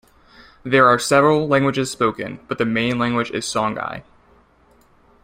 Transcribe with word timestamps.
There 0.63 0.87
are 0.87 0.97
several 0.97 1.47
languages 1.47 1.91
spoken, 1.91 2.39
but 2.47 2.57
the 2.57 2.65
main 2.65 2.97
language 2.97 3.29
is 3.29 3.45
Songhay. 3.45 4.01